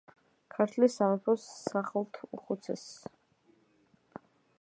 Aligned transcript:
ქართლის 0.53 0.95
სამეფოს 1.01 1.43
სახლთუხუცესი. 1.65 3.13